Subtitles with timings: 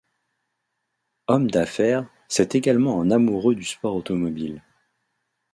[1.27, 4.63] Homme d'affaires, c'est également un amoureux du sport automobile.